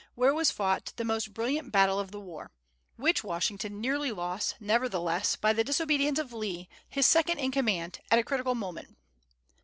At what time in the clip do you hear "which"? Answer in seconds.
2.95-3.23